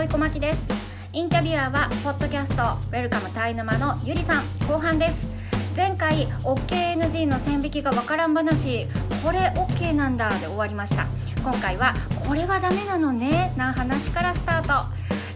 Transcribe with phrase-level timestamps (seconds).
[0.00, 0.64] よいこまきです。
[1.12, 5.28] インタビュアーはポッドキャストウェルカムタイ沼のゆりさん後半です。
[5.76, 8.86] 前回 OKNG の線引きがわからん話
[9.22, 11.06] これ OK なんだで終わりました。
[11.42, 11.92] 今回は
[12.26, 14.88] これはダメなのねな話からスタート。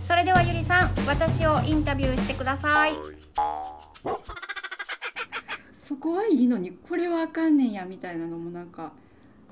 [0.07, 2.95] それではゆりさん私をインタビューしてください。
[5.75, 8.93] そこはいいのにこれはあかんねんやみたいなのもなんか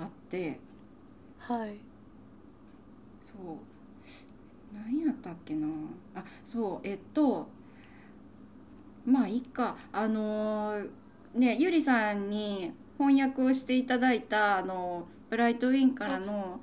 [0.00, 0.58] あって。
[1.38, 1.76] はい。
[3.26, 3.71] そう
[4.72, 5.66] 何やったっけな？
[6.14, 7.48] あそうえっと
[9.04, 9.76] まあいいか。
[9.92, 10.88] あのー
[11.34, 16.60] ねゆりさんに翻訳をしていただいたあのブライトウィンからの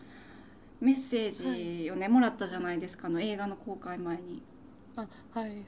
[0.80, 4.41] メッセージをね、もらったじゃないですかあの映画の公開前に。
[4.95, 5.08] あは
[5.41, 5.64] いはい。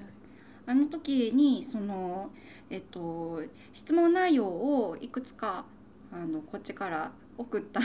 [0.68, 2.30] あの時にその
[2.70, 3.41] えっと
[3.73, 5.66] 質問内容をいくつか
[6.13, 7.84] あのこっちから送ったん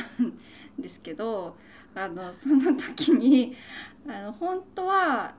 [0.79, 1.57] ですけど
[1.97, 3.57] あのその時に
[4.07, 5.35] あの本当は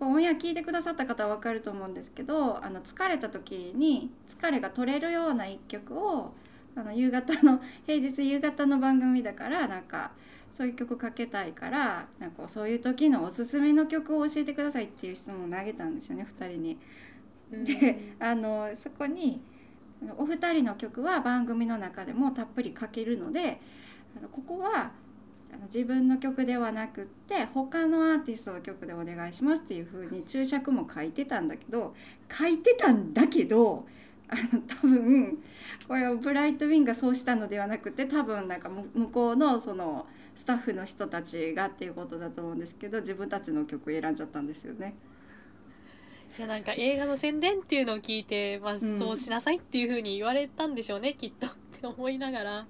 [0.00, 6.32] オンエア聞いてくださった方は分かると思うんですけどあの疲れた時に疲れが取れるような一曲を
[6.74, 10.10] あの夕方の 平日夕方の番組だからなんか
[10.52, 16.78] そういう曲かけたいからなんかそういう時のおすすめの曲を教えてくださいっていう質問を投げたんですよね2人に。
[17.50, 19.40] であのそこに
[20.16, 23.60] お二人の曲は番組の中でもたっぷりかけるので
[24.16, 24.90] あのここは
[25.52, 31.94] あの自分の曲ではなくって他のアーティストの曲でお願いしますっていう風に注釈も書いてたんだけど
[32.30, 33.86] 書いてたんだけど
[34.28, 35.38] あの多分
[35.86, 44.94] これはブライトウィンがそうしたのではなくて多分なんか向こうのそのスタッフの人たちがっていうことだと思うんですけど自分たちの曲選んじゃったんですよね。
[46.38, 52.66] いやなんか映画の宣伝っていうのを聞いて、まあ、そうしなさいっていうふうに言われたんでしょうね、きっとって思いながら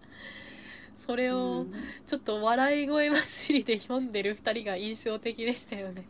[0.98, 1.72] それをうん
[2.04, 6.04] ちょっと笑い声走りで読んでる2人が印象的でしたよね。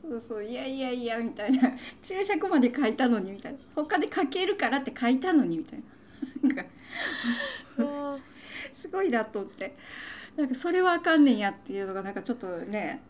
[0.00, 1.72] そうそういやいやいやみたいな。
[2.02, 3.58] 注釈まで書いたのにみたいな。
[3.74, 5.82] 他で書けるからって書いたのにみたい
[6.42, 6.48] な。
[6.48, 6.70] なんか
[8.72, 9.74] すごいなと思って。
[10.36, 13.02] なんかそれはあかんねんやっていうのがなんかちょっとね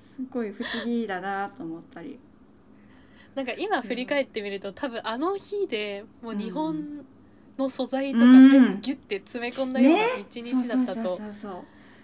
[0.00, 2.20] すごい不思議だなと思ったり。
[3.34, 7.04] なんか今振り返ってみると多分あの日でもう日本
[7.58, 8.48] の素材とかうん。
[8.48, 11.18] 全部ギュッて詰め込んだような一日だったと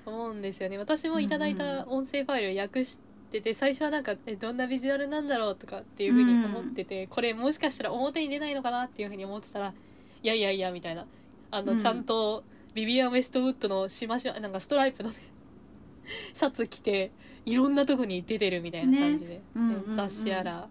[0.07, 0.79] 思うんですよね。
[0.79, 2.99] 私もいただいた音声ファイルを訳し
[3.31, 9.75] てて最初はなんかえどんなビジュアルなんだろうとかっていうふうに思ってて、これもしかしたら表に出ないのかなっていうふうに思ってたら
[10.23, 11.07] いやいやいやみたいな。
[11.51, 15.17] あの、うんちゃんとビビアン・ウェストウッドのしましまなんかストライプのね
[16.33, 17.11] シャツ着て
[17.45, 19.43] いろんなとこに出てるみたいな感じで、ね。
[19.55, 20.69] うんうんうん雑誌やら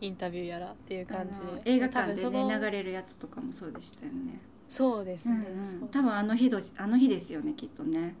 [0.00, 1.46] インタビューやらっていう感じで。
[1.64, 5.66] 映画館でね流れるやつとかもそうでしたよね、そうですね、うんうん。
[5.66, 8.14] そう多分あの日どあの日ですよねきっとね。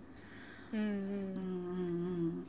[0.72, 0.94] うんうんうん。
[0.94, 0.96] う
[2.42, 2.44] ん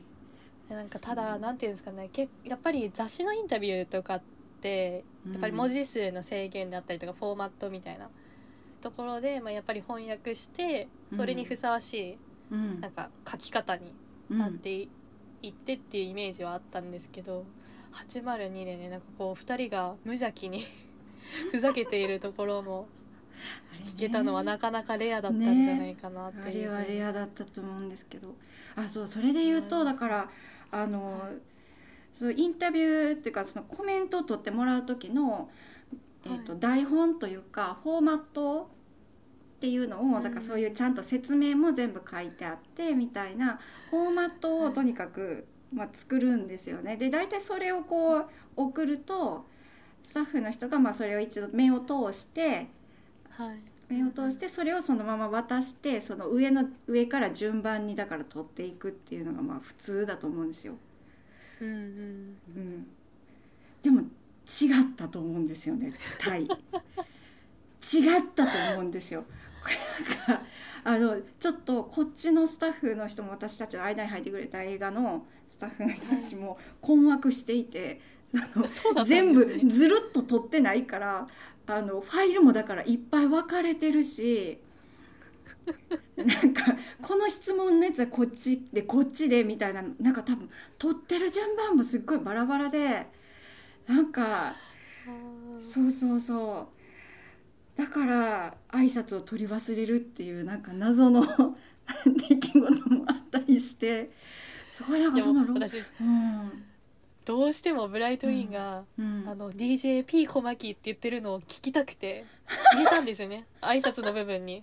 [0.68, 2.08] でなんかただなんていうんですかね。
[2.12, 4.22] けやっぱり雑誌のインタビューとかっ
[4.60, 8.08] てうんやっぱり文字数の制限であったりとかフォーマットみたいな。
[8.80, 12.18] ところで、まあ、やっぱり翻訳してそれにふさわし
[12.50, 12.78] うん。
[12.78, 13.94] いなんか書き方に
[14.30, 14.88] うんなってい
[15.42, 17.44] いってっていうイメージはあったんですけど
[17.92, 20.62] 802でねなんかこう2人が無邪気に
[21.50, 22.88] ふざけているところも
[23.82, 26.72] 聞けたのはなかなかレアだったんじゃないかなっていう。
[26.72, 28.34] あれはレアだったと思うんですけど。
[28.76, 30.30] あそうそれで言うとだから
[30.70, 31.20] あの、
[32.12, 35.50] そうインタビューっていうかそのコメントを取ってもらう時の、
[36.24, 36.60] えーとはい。
[36.60, 38.70] 台本というかフォーマット
[39.56, 40.22] っていうのを、うん。
[40.22, 43.58] だからそういうちゃんと説明も全部書いてあってみたいな
[43.90, 46.96] フォーマットをとにかく、まあ、作るんですよね。
[46.96, 49.46] で大体それをこう送ると
[50.04, 52.68] スタッフの人がまあそれを一度目を通して
[53.30, 60.74] はい目を通してそれをそのまま渡してその上の上から順番にだから取っていくっていうのがまあ普通だと思うんですよ。
[61.60, 61.76] うんうん
[62.56, 62.86] うん、
[63.82, 66.44] でも違ったと思うんですよねタイ。
[66.44, 69.24] 違ったと思うんですよ。
[69.62, 69.74] これ
[70.06, 70.46] なんか
[70.84, 78.00] あのちょっとこっちのスタッフの人も私たちの間に入ってくれた映画のスタッフの人たちも困惑していて。
[78.34, 81.28] あの そうだったん全部ずるっと取ってないから
[81.66, 84.58] あのファイルもだからいっぱい分かれてるし
[86.16, 86.64] なんか
[87.00, 93.06] この質問のやつはこっちでこっちでみたいななんか多分取ってる順番もすっごいバラバラで
[93.86, 94.54] なんか
[95.60, 96.81] そうそうそう
[97.82, 101.24] だから挨拶を取り忘れるっていうなんか謎の
[102.28, 104.10] 出来事もあったりして
[104.68, 106.64] すごいなんかでそのも私うん。
[107.24, 112.24] どうしてもブライトウィンが、うんあの DJP 小牧って言ってるのを聞きたくて
[112.74, 113.46] 入れたんですよね。
[113.60, 114.62] 挨拶の部分に。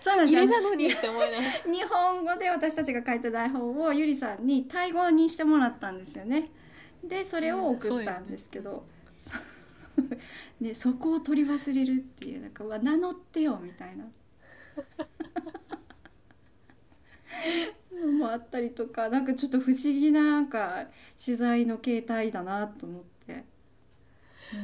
[0.00, 0.40] そうなんですよ。
[0.40, 1.42] 入れたのにって思いながら
[1.72, 6.50] 日本語で私たちが書いた台本をゆりさんにタイ語にしてもらったんですよね。
[7.02, 8.84] でそれを送ったんですけど、
[10.60, 14.04] でそこを取り忘れるっていうなんか名乗ってよみたいな。
[17.92, 20.86] の もあったりとかなんかちょっと不思議ななんか
[21.22, 23.44] 取材の形態だなと思って。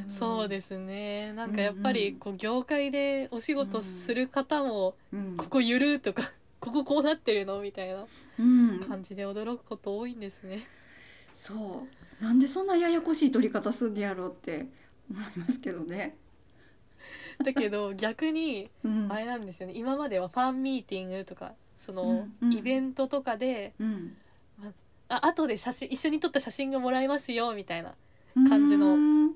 [0.07, 1.33] そうですね。
[1.33, 5.35] なんかやっぱりこう業界でお仕事する方もうん。
[5.35, 6.23] ここゆるとか
[6.59, 7.59] こここうなってるの？
[7.61, 8.07] みたいな
[8.39, 10.61] うん、感じで驚くこと多いんですね。
[11.33, 11.87] そ
[12.19, 12.23] う。
[12.23, 14.67] なんでそんなややこしい取り方すんねやろうって
[15.11, 16.15] 思いますけどね。
[17.43, 19.11] だけど逆にうん。
[19.11, 19.73] あれなんですよね。
[19.75, 22.53] 今まではファンミーティングとかそのうんうん。
[22.53, 24.15] イベントとかで、うん。
[25.09, 27.95] あ後で写真一緒に撮った写真がもらえますよみたいな
[28.47, 29.31] 感じのうん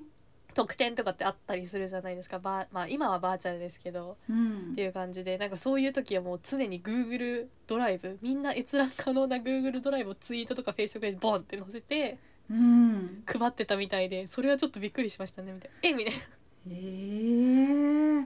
[0.53, 2.39] 特典とかってあったりするじゃないですか。
[2.39, 4.71] バー、まあ、今はバーチャルですけどうん。
[4.71, 12.17] っていう感じでなんかそういう時はもう常に Google ドライブみんな閲覧可能な Google ドライブをツイートとか Facebook でボンって載せて
[12.49, 13.23] うん。
[13.25, 15.77] 配ってたみたいでそれはちょっとびっくりしましたねみたいな。
[15.83, 16.19] えみたいな。
[16.71, 18.25] へえ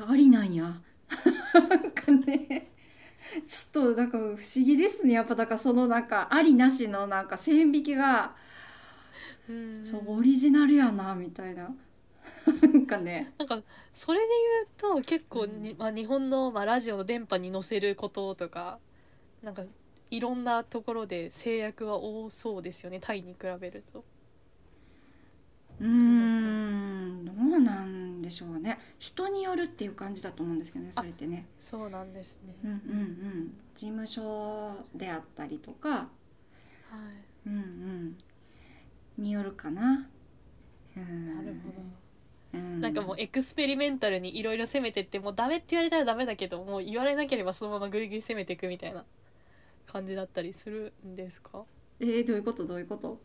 [0.00, 0.64] ありなんや。
[0.64, 2.70] なんかね。
[3.46, 5.14] ちょっとなんか不思議ですね。
[5.14, 8.34] やっぱだからそのなんかありなしのなんか線引きが
[9.48, 9.86] うん。
[9.86, 11.70] そうオリジナルやなみたいな。
[12.62, 13.32] なんかね。
[13.38, 13.60] なんか
[13.92, 14.26] それで
[14.80, 18.78] 言うと結構に、まあ、日本の、まあ、ラジオの電波に載せることとか
[19.42, 19.62] なんか
[20.10, 24.04] いろんなところで制約は多そうですよねタイに比べると。
[25.80, 28.78] うーんどうなんでしょうね。
[28.98, 31.46] 人によるっていう感じだと思うんですけどねそれってね。
[31.58, 32.54] そうなんですね。
[32.64, 33.52] うんうんうん。
[33.74, 35.88] 事務所であったりとか。
[35.90, 36.06] は
[37.46, 37.48] い。
[37.48, 38.16] うんうん。
[39.18, 40.08] によるかな。
[40.96, 41.36] うん。
[41.36, 42.58] なるほど。
[42.58, 42.80] うん。
[42.80, 49.04] なんかもうエクスペリメンタルにいろいろ攻めてってもうダメって言われたらダメだけどもう言われなければそのままグイグイ攻めていくみたいな
[49.90, 51.64] 感じだったりするんですか？
[52.00, 52.66] えー、どういうこと？
[52.66, 53.18] どういうこと？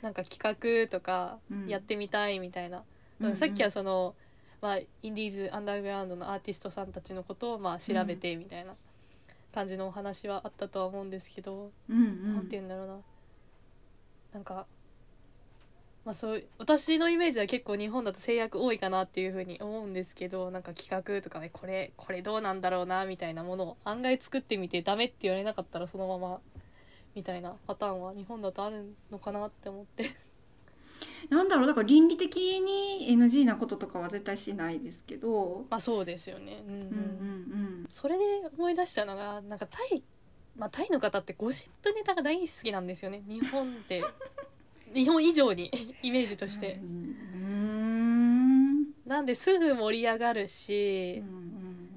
[0.00, 1.66] なんか企画とかうん。
[1.68, 2.84] やってみたいみたいな、
[3.20, 3.36] うんうん。
[3.36, 4.14] さっきはその、
[4.60, 8.74] まあ、インディーズアンダーグラウンドのアーティストさんたちのことをまあ調べてみたいな
[9.52, 12.34] 感じのお話はあったとは思うんですけど、うんうん。
[12.34, 12.96] なんて言うんだろうな。
[14.34, 14.66] なんか、
[16.04, 26.40] まあ、そう私のイメージは結構日本だと制約多いかなっていうふうに思うんですけどなんか企画とかねこれこれどうなんだろうなみたいなものを案外作ってみてダメって言われなかったらそのまま
[27.14, 30.04] みたいなパターンは日本だとあるのかなって思って。
[31.30, 35.64] なんだろうだから倫理的に NG なこととかは絶対しないですけど。
[35.70, 36.62] まあそうですよね。
[36.66, 36.88] うんうんうん。
[36.88, 36.90] う
[37.82, 38.24] んそれで
[38.56, 40.02] 思い出したのがなんかタイ、
[40.56, 43.22] まあ、タイの方ってゴシップネタが大好きなんですよね。
[43.26, 44.02] 日本で
[44.94, 45.70] 日本以上に
[46.02, 46.74] イメージとして。
[46.74, 46.86] う。
[46.86, 47.14] ん。
[49.06, 51.22] なんですぐ盛り上がるうし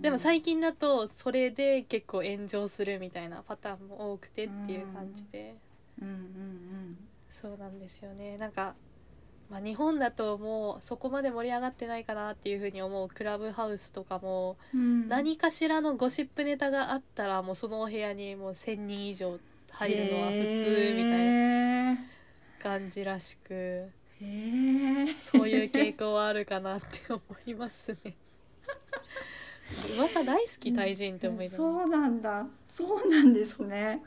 [0.02, 5.56] でも最近だとそれで結構炎上するみたいなパターンも多くてっていう感じで。
[7.30, 8.38] そうなんですよね。
[8.38, 8.76] なんか、
[9.50, 15.08] まあ、日本だともうそこまで盛り上がってないかなっていうふうに思うクラブハウスとかもうん。
[15.08, 19.40] 何かしらのゴシップネタがあったらもうそのお部屋にもう1,000人以上
[19.72, 21.68] 入るのは普通みたいな。
[21.74, 21.77] な
[22.68, 23.90] 感じらしくへ
[24.22, 28.14] えそういう傾向はあるかなって思いますね。
[29.98, 32.48] 噂大好きタイ人って思いながらそうなんだ。
[32.68, 34.04] そうなんですね。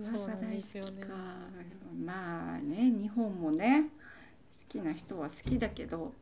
[0.00, 0.90] そうなんですよね。
[0.90, 1.14] 噂大好きか。
[2.04, 3.88] まあね日本もね好
[4.68, 6.12] きな人は好きだけど、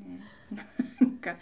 [0.00, 0.20] ね、
[1.00, 1.36] なんか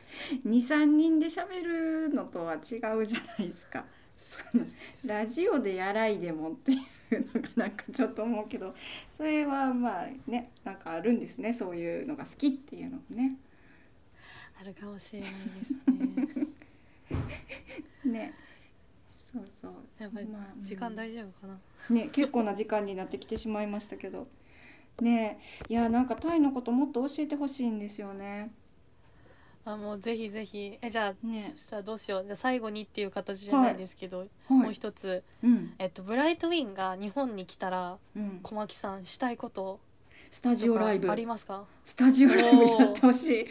[0.45, 2.59] 23人で喋るのとは違
[2.97, 3.85] うじゃないですか。
[4.17, 5.07] そうです。
[5.07, 6.81] ラジオでやらいでもっていう
[7.21, 8.75] の がなんかちょっと思うけど
[9.11, 13.37] それはまあねなんかあるんですねそういうのが好きっていうのもね。
[14.61, 16.49] あるかもしれないですね。
[18.13, 18.33] ね
[19.13, 21.61] そうそうやっぱりまあうん時間大丈夫かな。
[21.91, 24.29] ね結構な時間になってきてしまいましたけど
[25.01, 28.53] ねいやなんかタイのこともっと教えてほしいんですよね。
[29.65, 30.77] あもうぜひぜひ。
[30.83, 31.39] えじゃあ、ね。
[31.39, 32.25] そしたらどうしよう。
[32.25, 35.23] じゃあ最後にっていう形じゃないんですけど、はもう一つ。
[35.43, 35.75] うん。
[35.79, 39.79] えっとブライトウィンが日本に来たらうん、小牧さんしたいこと。
[40.31, 41.11] スタジオライブ。
[41.11, 41.65] ありますか？
[41.85, 43.43] スタジオライブやってほし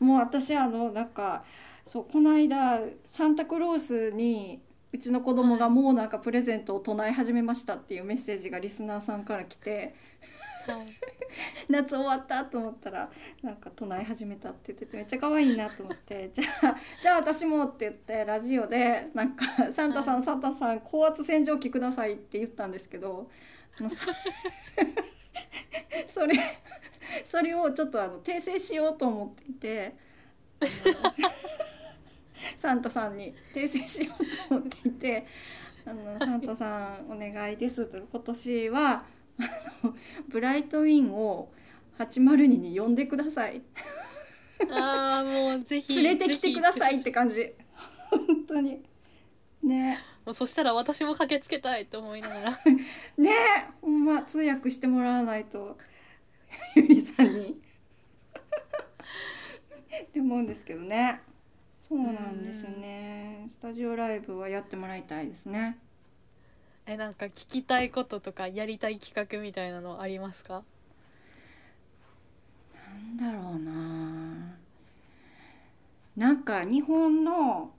[0.00, 0.02] い。
[0.02, 1.44] もう私あのなんか
[1.84, 4.62] そうこの間サンタクロースに
[4.92, 9.94] うちの子供がもうなんかプレゼントを唱え始めましたっていうメッセージがリスナーさんから来てはい。
[11.68, 13.10] 夏終わったと思ったら
[13.42, 23.30] なんか唱え始めたって言っててめっちゃ可愛いなと思って じゃあじゃあ私もって言ってラジオでなんか「サンタさんサンタさん高圧洗浄機ください」って言ったんですけど
[23.80, 24.06] もうそ
[26.06, 26.34] それ
[27.24, 30.10] それをちょっとあの訂正しようと思っていて。
[32.56, 35.26] サンタさんに訂正しようと思っていて
[35.86, 39.04] 「あのサンタさんお願いです」と今年は
[40.28, 41.50] ブライトウィンを
[41.98, 43.62] 802に呼んでください。
[44.70, 47.52] ああもうぜひ連れてきてくださいっぜて感じ。
[48.10, 48.82] 本当に。
[49.62, 49.98] ね。
[49.98, 52.50] ひもうそしたら私も駆けつけたいと思いながら。
[53.16, 53.30] ね。
[53.80, 55.78] ほんま通訳してもらわないと。
[56.76, 57.60] ゆりさんに。
[60.02, 61.20] って思うんですけどね。
[61.80, 63.44] そうなんですよね。
[63.48, 65.78] スタジオライブはやってもらいたいですね
[66.84, 70.62] えなんか聞きたいこととかやりたい企画みたいなのありますか？
[72.74, 74.58] なんだろうな。
[76.16, 77.74] なんか日本の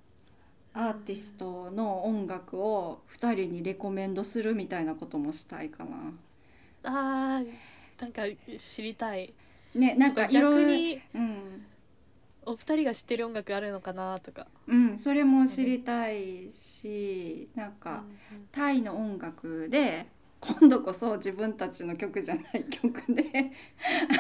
[0.74, 6.14] アーティストの音楽を2人にレコメンドするみたいなこともしたいかな。
[6.84, 7.54] あー
[8.02, 8.24] なんか
[8.58, 9.34] 知りたい。
[9.74, 11.66] ねなんか逆にうん、
[12.46, 20.08] お二人が知ってる音楽あるのかなとか、うん、それも知りたいしなんかうんタイの音楽で
[20.40, 23.52] 今度こそ自分たちの曲じゃない曲で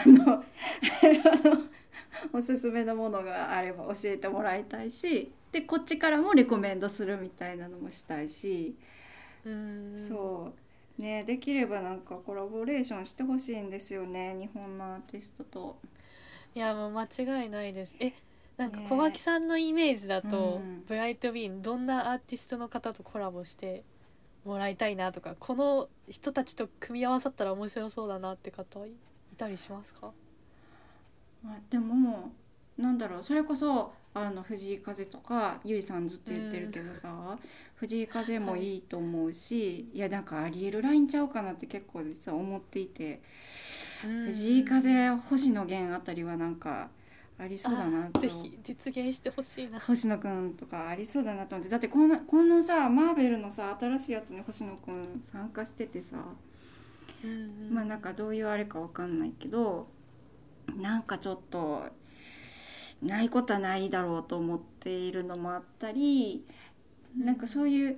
[0.05, 1.61] あのあの
[2.33, 8.75] おすすめのものがあれば教えてもらいたいしでこっちからもレコメンドするみたいなのもしたいし、
[9.43, 9.93] うん。
[9.97, 10.53] そ
[10.99, 11.01] う。
[11.01, 15.79] ねできればなんかコラボレーションしてほしいんですよね日本のアーティストと。
[16.53, 17.95] いやもう間違いないです。
[17.99, 18.13] え
[18.57, 20.83] なんかね小牧さんのイメージだと、うん。
[20.85, 23.83] ブライトビーンどんなアーティストの方とコラボして
[24.43, 28.91] もらいたいなとかこの人たちと組み合わさったら面白そうだなって方い
[29.37, 30.11] たりしますか？
[31.45, 32.31] あでも
[32.77, 37.37] なんだろうそれこそあの藤井風とかゆりさんずっと言ってるけどさ、
[37.75, 43.21] 藤井風もいいと思うし、い、やなんかありえるラインちゃうかなって結構実は思っていて、
[44.07, 46.55] 藤井風星野源あたりはなん。
[46.55, 46.89] か
[47.39, 49.79] ありそうだなとぜひ実現してほしいな。
[49.79, 51.71] 星野くんとかありそうだなと思って。
[51.71, 56.17] だってこのこのさマーベルのさ新しいやつに星野くん参加しててさ、
[57.23, 57.33] うんう
[57.71, 57.73] ん。
[57.73, 59.87] まあなんかどういうあれかわかんないけど
[60.75, 61.87] なんかちょっと
[63.01, 66.45] ないことはないだろうと思っているのもあったり
[67.17, 67.97] なんかそういうやっ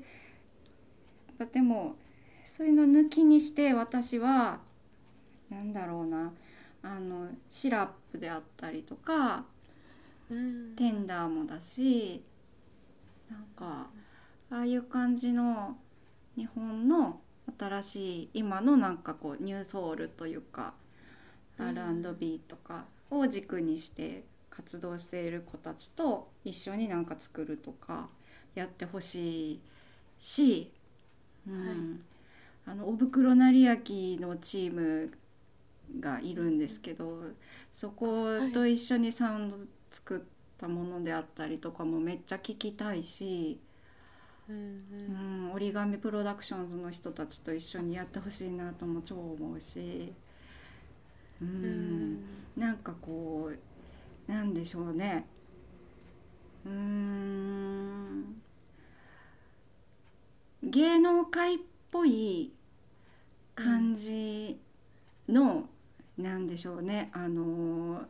[1.39, 1.97] ぱでも
[2.43, 4.59] そういうの抜きにして私は
[5.53, 6.33] なんだろうな。
[6.81, 9.45] あのシラップであったりとか
[10.29, 10.75] うん。
[10.75, 12.23] テンダーもだし
[13.29, 13.87] なんか
[14.51, 15.77] ああいう感じの
[16.35, 17.21] 日本の
[17.57, 20.73] 新しい今のなんかこうニューソウルというか
[21.57, 28.09] うん R&B とかを軸にして活動している子たちと一緒になんか作るとか
[28.55, 29.61] やってほしい
[30.19, 30.71] し、
[31.47, 31.53] うん。
[31.53, 31.75] はい。
[32.65, 33.75] あのおぶくろ成明
[34.21, 35.11] のチーム
[35.99, 37.19] がいるんですけど
[37.71, 39.57] そこと一緒にサウンド
[39.89, 40.21] 作っ
[40.57, 43.59] たものであったりとかもめっちゃ聞きたいし、
[44.47, 50.13] うん折り紙プロダクションズの人たちと一緒にやってほしいなとも超思うし、
[51.41, 52.43] ううんん。
[52.57, 53.51] なんかこ
[54.29, 55.27] うなんでしょうね。
[56.65, 58.41] うーん。
[60.63, 61.59] 芸能界っ
[61.91, 62.51] ぽい
[63.55, 64.59] 感じ
[65.29, 65.69] の、
[66.17, 67.09] なんでしょうね。
[67.13, 68.05] あの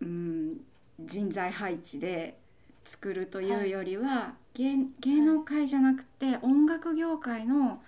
[0.00, 0.60] うん
[0.98, 2.38] 人材配置で
[2.84, 7.82] 作るというよりは、芸芸能界じゃなくて音楽業界の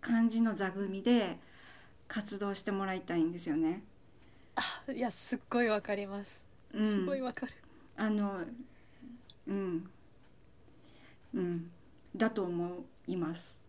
[0.00, 1.38] 感じの座組で
[2.06, 3.82] 活動してもらいたいんですよね。
[4.56, 6.44] あいやすっごいわかります。
[6.72, 6.86] うん。
[6.86, 7.52] すごいわかる、
[7.96, 8.40] あの
[9.46, 9.90] うん。
[11.34, 11.70] うん。
[12.16, 13.60] だと思います。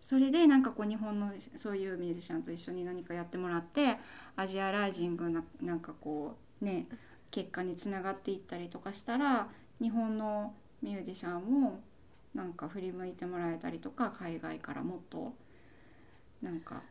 [0.00, 3.98] それでなんかこう日本のそういうミュージシャンと一緒に何かやってもらって
[4.36, 6.86] アジアライジングななんかこうね
[7.30, 9.48] 結果につながっていったりとかしたら
[9.80, 11.80] 日本のミュージシャンも
[12.34, 15.32] なんか振り向いてもらえたりとか海外からもっと
[16.42, 16.82] なんか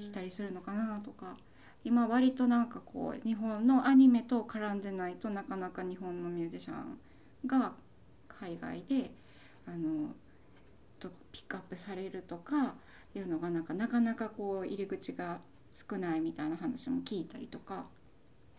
[0.00, 1.36] したりするのかなとか、
[1.84, 6.98] 今割となんかこう日本のアニメと絡んでないとなかなか日本のミュージシャン
[7.46, 7.72] が
[8.28, 9.12] 海外で
[9.66, 10.10] あの
[11.32, 12.74] ピックアップされるとか
[13.16, 15.40] いうのがなんかなかなかこう入り口が
[15.72, 17.86] 少ないみたいな話も聞いたりとか。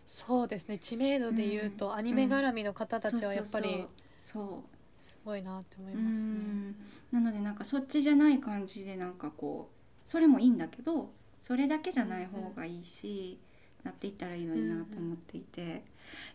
[0.06, 0.76] そうですね。
[0.76, 3.86] 知名度で言うと、アニメ絡みの方たちはやっぱり
[4.18, 4.74] そう。
[5.00, 6.34] すごいなって思いますね。
[6.34, 6.76] うん。
[7.12, 11.10] なのでなんかそっちじゃない感じでなんかこうそれもいいんだけど
[11.42, 13.38] それだけじゃない方がいいし、
[13.82, 15.84] なっていったらいいのになと思っていて、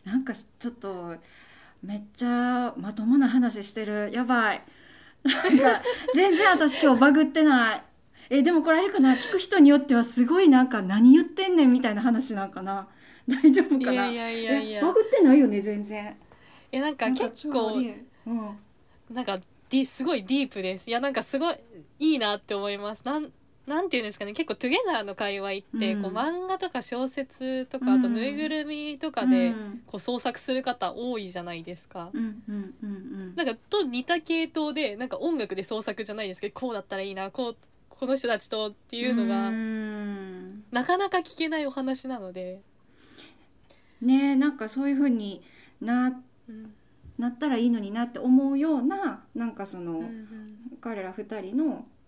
[0.03, 1.15] なんかちょっと
[1.81, 4.11] めっちゃまともな話してる。
[4.13, 4.63] やばい
[6.15, 7.83] 全然私今日バグってない。
[8.29, 9.13] えでもこれあれかな？
[9.13, 12.87] 聞く人によってはすごいなんか何言ってんねんみたいな話なんかな。
[13.27, 13.91] 大丈夫かな？
[13.91, 14.79] いやいやいやいや。
[14.79, 16.15] えバグってないよね全然。
[16.71, 17.71] やなんか結構
[19.09, 20.89] なんかディすごいディープです。
[20.89, 21.55] いやなんかすごい
[21.99, 23.03] いいなって思います。
[23.05, 23.31] なん
[23.69, 26.01] なんていうんですかね結構トゥゲザーの界隈って、うん。
[26.01, 28.13] こう漫画とか小説とかあとうん。
[28.13, 29.83] ぬいぐるみとかで、うん。
[29.85, 32.09] こう創作する方多いじゃないですか。
[32.11, 32.93] うんうんうんう
[33.25, 33.35] ん。
[33.35, 37.55] なんかと似た系統でなんか音楽で創作じゃないですけどこうだったらいいなこう
[37.89, 40.63] この人たちとっていうのが、ん。
[40.71, 42.61] なかなか聞けないお話なので、
[44.01, 45.43] ねなんかそういう風に
[45.79, 46.73] なうん。
[47.19, 50.57] なったらいいのになって思うようななんかその、うんうん。
[50.81, 51.98] 彼ら二人のえ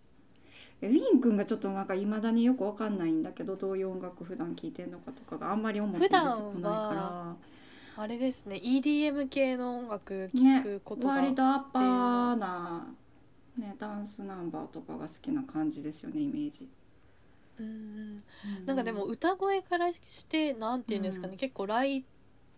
[0.81, 7.35] ウィン君がちょっとなんかいまだによくわかんないんだけどどういう音楽普段聴いてんのかとかがあんまり思って出てこない普段かは
[7.97, 11.07] あれですね EDM 系の音楽らね聞くこと。
[11.07, 12.87] が、割とアッパーな、
[13.57, 16.67] ね、ダンスナンバーとかが好きな感じですよねイメージ。
[18.65, 21.37] なんかでも歌声からしてなんて言うんですかね、うん。
[21.37, 22.03] 結構ライ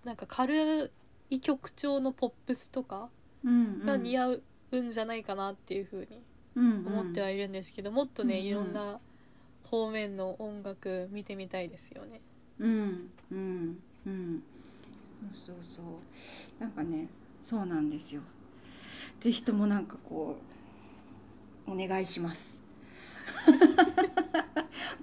[0.05, 0.91] なんか軽
[1.29, 3.09] い曲調のポップスとか
[3.43, 4.37] が似合
[4.71, 6.21] うんじゃないかなっていうふうに
[6.55, 8.99] 思ってはいるんですけど、もっとね、いろんな
[9.63, 12.21] 方面の音楽見てみたいですよね。
[12.59, 14.43] うんうんうん。
[15.45, 16.61] そうそうそう。
[16.61, 17.07] なんかね
[17.41, 18.21] そうなんですよ。
[19.19, 20.37] ぜひともなんかこ
[21.67, 22.59] うお願いします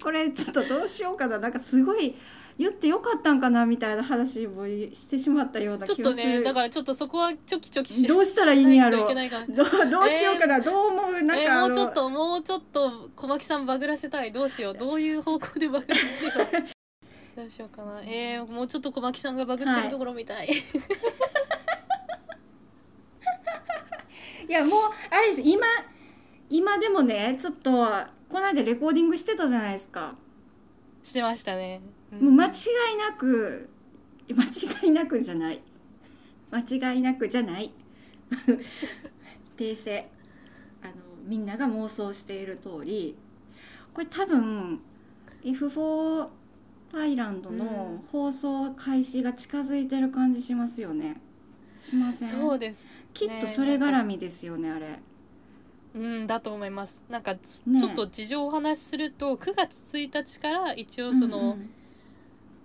[0.01, 1.37] これちょっとどうしようかな。
[1.39, 2.15] なんかすごい
[2.57, 9.29] 言ってよかったんかなみたいな話もしてしまったようなちょっと気がするねだからちょっとそこはチョキチョキしどうしたらいいんやろという。
[9.55, 11.21] ど うどうしようかな、どう思う？
[11.23, 14.31] なんえかあのーもうちょっともうちょっと小牧さんバグらせたい。
[14.31, 14.73] どうしよう。
[14.73, 16.35] どういう方向でバグらせよう。
[17.39, 18.01] どうしようかな。
[18.05, 20.47] えー、もうちょっと小牧さんがバグってるところみたい、
[24.47, 24.79] いやもう
[25.09, 25.41] あれです。
[25.41, 25.65] 今
[26.49, 27.71] 今でもねちょっと
[28.31, 30.15] この間レコーディングしてたじゃないですか。
[31.03, 31.81] してましたね、
[32.13, 32.21] うん。
[32.21, 32.49] もう間違
[32.93, 33.69] いなく
[34.29, 35.61] 間違いなくじゃない。
[36.51, 37.71] 間違いなくじゃない。
[39.57, 40.07] 訂正。
[40.81, 40.93] あの
[41.27, 43.15] みんなが妄想している通り。
[43.93, 44.79] これ多分
[45.43, 46.27] F4
[46.91, 51.21] タイランドの放送開始が近づいてる感じしますよね。
[51.79, 52.27] しません？
[52.27, 54.99] そうですきっとそれ絡みですよねあれ
[55.95, 57.05] うんだと思います。
[57.09, 61.69] なんかち,、ねちょっと事情をお話しすると9月1日から一応その、うんうん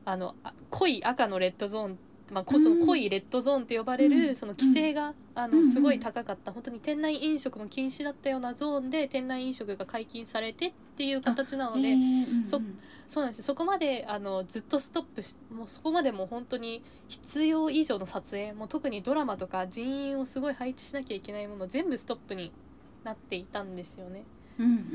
[0.09, 1.99] あのあ濃い赤のレッドゾーン
[2.33, 6.53] まあ、こその濃いレッドゾーンって呼ばれる、うんその規制が、あのすごい高かった。
[6.53, 11.95] 本当に店内飲食も禁止だったようなゾーンで店内飲食が解禁されてっていう形なので、
[12.43, 12.61] そ
[13.07, 13.39] そうなんです。
[13.39, 22.51] よそこまであのずっとストップしもうそこまでもう本当に必要以上の撮影もう特にドラマとか人員をすごい配置しなきゃいけないもの全部ストップに
[23.07, 24.25] なっていたんですよね。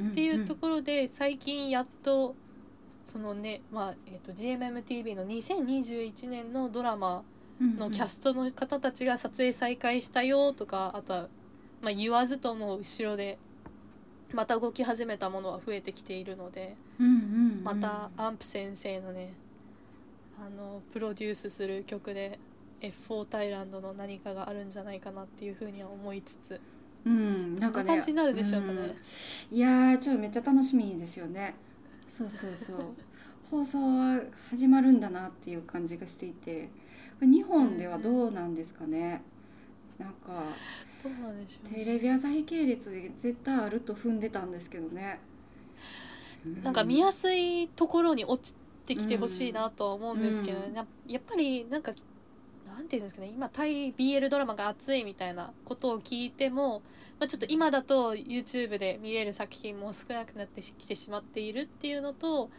[0.10, 2.36] っていうところで最近やっと
[3.04, 7.24] そのね、まあえー、と GMMTV の2021年のドラマ
[7.60, 11.30] のキャストの方たちが撮影再開したよとかあとは、
[11.82, 13.38] まあ、言わずとも後ろで
[14.34, 16.76] また動き始めたものは増えてきているので
[17.64, 19.34] またアンプ先生のね
[20.40, 22.40] あのプロデュースする曲で
[22.82, 26.62] F4 タイランドの何かがあるんじゃないかなっていうふうには思いつつ
[27.06, 28.80] うんなんかね感じになるでしょうかね。
[29.52, 29.58] うん。
[29.58, 31.56] いやーちょっとめっちゃ楽しみですよね。
[32.08, 32.78] そうそうそう。
[33.50, 36.70] 放送は始まるんだなっていう感じがしていて。
[37.26, 39.22] 日本ではどうなんですかね、
[40.00, 40.44] なんか
[41.04, 41.86] どうなんでしょうね。
[41.86, 45.20] テレビ朝日系列で絶対あると踏んでたんですけどね、
[46.46, 50.74] うなんか見やすいところに落ちてきてほしいなとは思うんですけどね、うん。
[50.74, 51.94] ややっぱりなんか
[52.92, 56.82] ていうんですかね今タイ BL ドラマが熱いみたいなことを聞いても、
[57.20, 62.50] まあ、ちょっと今だと YouTube で見れる作品も少なくなってきてしまっているっていうのと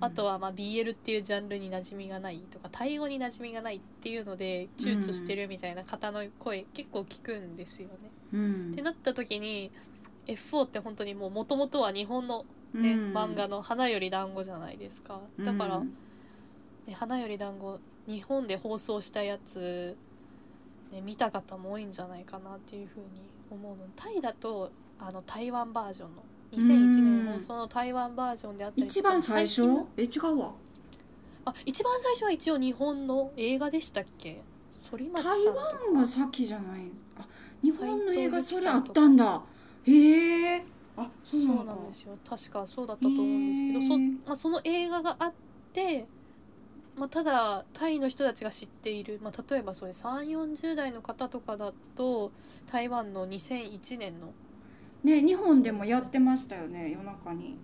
[0.00, 7.94] あとはまあ BL っていうジャンルに馴染みがないとかタイ語に馴染みがないっていうので躊躇してるみたいな方の声結構聞くんですよね。
[8.32, 8.70] うん。
[8.72, 9.70] ってなった時に
[10.26, 13.12] F4 って本当にもうもともとは日本のね、うん。
[13.12, 15.20] 漫画の「花より団子」じゃないですか。
[15.38, 15.82] だから、
[16.94, 19.96] 花より団子日本で放送したやつ、
[20.92, 23.06] ね、見た方も多いんじゃないかなっていうふうに
[23.50, 23.84] 思うの。
[23.96, 29.62] タイだとあの台湾バージョンの2001年放送の台湾バージョンであったり一番最初？
[29.96, 30.52] え違うわ。
[31.46, 34.42] あ一番最初は一応日本の映画でしたっけ？
[34.90, 35.84] 反町さ台んとか。
[35.86, 36.82] 湾が先じゃない。
[37.18, 37.26] あ
[37.62, 39.42] 日本の映画それあったんだ。
[39.84, 40.64] へえ。
[40.96, 42.16] あそうなそうのかなんですよ。
[42.28, 45.32] 確かそうだったと思うんですけど、そへーまあ、その映画があっ
[45.72, 46.06] て、
[46.96, 52.30] まあ、ただタイの人たちが知っている、まあ、例えばそういう3 4 0代の方とかだと
[52.70, 54.32] 台湾の2001年の
[55.02, 57.56] ね日本でもやってましたよね夜中に。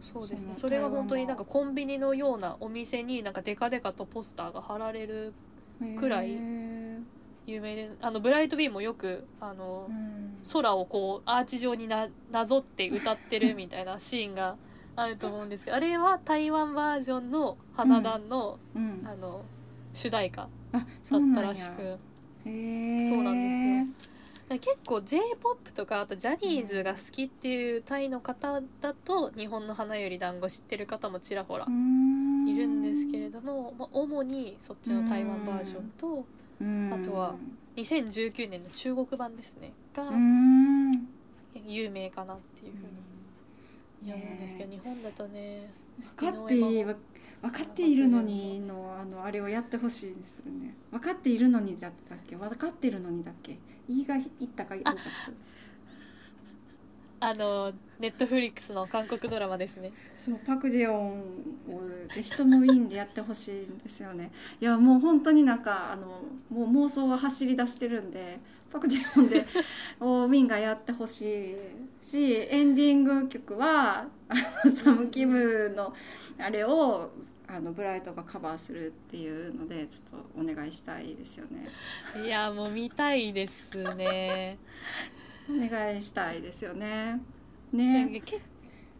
[0.00, 0.54] そうですね。
[0.54, 5.34] それが本当になんかコンビニのようなお店になんかデカデカとポスターが貼られる
[5.96, 6.38] くらい
[7.46, 10.28] 有名であのブライト・ビーもよくあのうん。
[10.52, 14.56] 空をこうアーチ状にななぞって歌ってるみたいなシーンが
[14.98, 19.02] あると思うんですけどあれは台湾バージョンの花壇の,、うん。
[19.04, 19.44] あの
[19.92, 21.98] 主題歌あだったらしく。
[22.44, 23.86] そうなんで
[24.46, 24.58] すよ。
[24.58, 36.24] 結構 j p o p とかあとジャニーズが好きっていうタイの方だと「日本の花より団子知ってる方もちらほらいるんですけれども、まあ、主にそっちの台湾バージョンと
[36.60, 36.90] うん。
[36.92, 37.34] あとは
[37.76, 41.08] 2019年の中国版ですねがうん。
[41.66, 43.07] 有名かなっていうふうに
[44.04, 45.70] 思うんですけど、ね日本だとね
[46.18, 46.94] 分かっていいわ
[47.40, 50.74] 分かっているのにのあのあれをやってほしいですよね。
[50.90, 52.36] 分かっているのにだったっけ？
[52.36, 53.58] 分かっているのにだっけ？
[53.88, 54.74] 言いが言ったか
[57.20, 59.92] あのネットフリックスの韓国ドラマですね。
[60.14, 61.20] そうパク・ジェヨン
[61.68, 61.80] を
[62.14, 64.30] ぜひともウィーンでやってほしいんですよね。
[64.60, 68.38] いやもう本当になんかあのもう妄想は走り出してるんで
[68.70, 69.44] パク・ジェヨンで
[70.00, 71.56] をウィーンがやってほしい
[72.08, 75.92] しエンディング曲はあのサム・キムの
[76.38, 77.10] あれを
[77.46, 81.68] あのブライトがカバーするっていうのでちょっとお願いしたいですよね。
[82.24, 84.58] いやもう見たいですね。
[85.50, 87.20] お願いしたいですよね。
[87.72, 88.20] ね。
[88.24, 88.40] け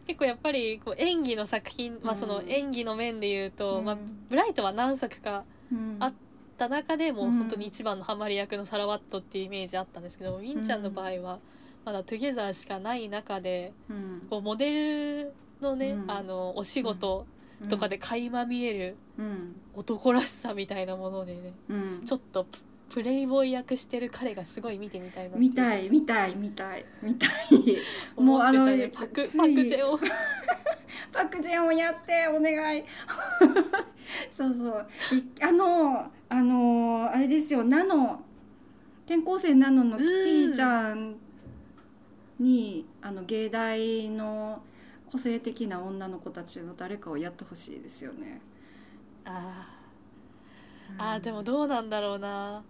[0.07, 2.49] 結構やっぱりこう演技の作品、まあ、そのうん。
[2.49, 3.85] 演技の面で言うと、うん。
[3.85, 3.97] まあ、
[4.29, 5.97] ブライトは何作かうん。
[5.99, 6.13] あっ
[6.57, 11.39] た中でもうんう本当に一番のハマり役のサラワットっていうイメージあったんですけど、ウィンちゃんの場合は
[11.89, 14.21] まだ「トゥゲザー」しかない中でうん。
[14.29, 16.11] こうモデルのね、うん。
[16.11, 17.25] あのお仕事
[17.67, 19.55] とかで垣間見えるうん。
[19.73, 22.01] 男らしさみたいなものでねうん。
[22.05, 27.31] ちょっとププレイボーイ役してる彼がすごい見てみたいな見たい見たい見たい見たい。
[28.21, 29.97] もうあのねパクパクジェオ。
[31.11, 32.83] パクジェンをやってお願い。
[34.31, 34.87] そうそう。
[35.35, 37.63] であのあのあれですよ。
[37.63, 38.23] ナノ。
[39.05, 41.15] 転校生ナノのキティちゃん
[42.39, 44.61] に、あの芸大の
[45.11, 48.41] 個性的な女の子たちの誰かをやってほしいですよね。
[49.25, 51.03] あー。
[51.15, 52.63] あーでもどうなんだろうな。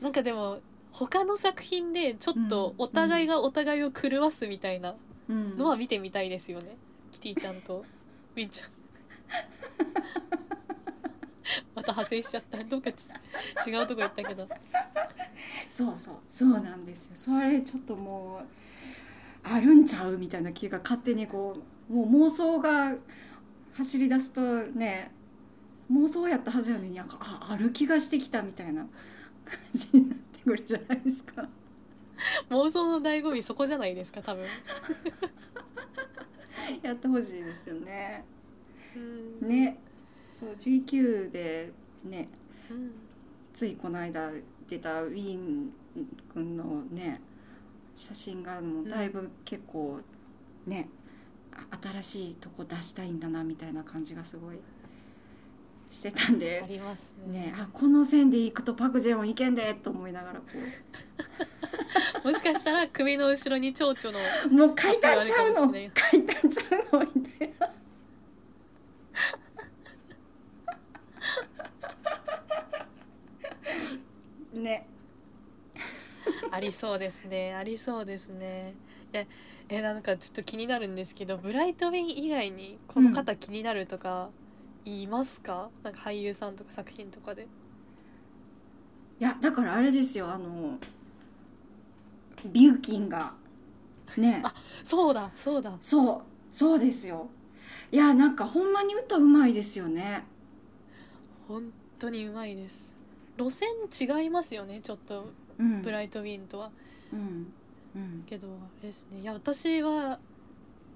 [0.00, 0.60] なんかでも
[0.92, 4.94] 他の作品でちょっとお互いがお互いを狂わすみたいな
[5.28, 5.56] うん。
[5.56, 6.76] のは見てみたいですよね、
[7.10, 7.84] キティちゃんと。
[8.36, 8.68] ウィンちゃん。
[11.74, 12.62] また派生しちゃった。
[12.64, 13.06] どっかち
[13.66, 14.48] 違うとこ行ったけど。
[15.70, 16.14] そうそう。
[16.28, 17.12] そうなんですよ。
[17.16, 18.46] それちょっともう
[19.42, 21.56] あるんちゃうみたいな気が勝手にこ
[21.90, 22.94] うもう妄想が
[23.74, 25.10] 走り出すとね
[25.90, 28.88] 妄想やったはずやのになんかあある気がしてきたみたいな感
[29.72, 31.48] じになってくるじゃないですか。
[32.50, 34.44] 妄想の醍醐味そこじゃないですか多分
[36.82, 38.24] やってほしいですよね。
[38.96, 39.78] うんね
[40.32, 41.72] そう GQ で
[42.04, 42.26] ね
[42.70, 42.90] うん
[43.52, 44.30] ついこの間
[44.68, 45.72] 出たウィーン
[46.32, 47.20] 君のね
[47.98, 49.98] 写真がもうだいぶ結構
[50.66, 50.88] ね、
[51.52, 54.60] あ新しいとこ出したいんだなみたいな感じがすごい
[55.90, 56.64] してたんあで。
[56.68, 57.46] りますね。
[57.46, 60.46] ね、あこの線で行くとパク・ジェヨンいけんでと思いながらこ
[62.24, 65.72] もしかしたら首の後ろに蝶々のうもう書いたんちゃうの。
[65.72, 65.90] 書い。
[65.90, 67.68] たんちゃうのみたいな。
[74.62, 74.86] ね
[76.50, 77.54] ありそうですね。
[77.54, 78.74] ありそうですね。
[79.12, 79.26] え
[79.68, 84.28] えなんかちょっと気になるんですけどブライトウィン以外にこの方気になるとか
[84.84, 87.46] 言いますか、なんか俳優さんとか作品とかで。
[89.20, 90.28] いやだからあれですよ。
[90.28, 90.78] あの
[92.46, 93.34] ビューキンが
[94.16, 94.40] ね。
[94.44, 95.76] あそうだそうだ。
[95.80, 97.28] そうそうですよ。
[97.90, 100.24] いやなんかほんまに歌うまいですよね。
[101.46, 102.96] 本当にうまいです。
[103.38, 105.22] 路線違いますよねちょっと。
[105.22, 106.70] うんブライトウィンとは。
[107.12, 107.52] うん。
[107.96, 108.24] うん。
[108.26, 108.50] けどあ
[108.82, 109.20] れですね。
[109.20, 110.18] いや私は